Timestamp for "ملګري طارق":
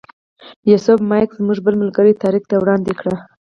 1.81-2.43